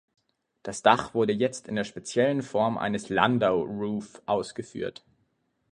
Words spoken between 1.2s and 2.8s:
jetzt in der speziellen Form